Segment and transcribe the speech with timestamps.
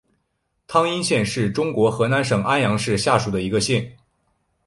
[0.65, 3.95] 汤阴县是中国河南省安阳市下属的一个县。